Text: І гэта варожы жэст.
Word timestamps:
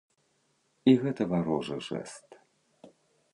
І 0.91 0.95
гэта 1.03 1.27
варожы 1.33 1.77
жэст. 1.89 2.27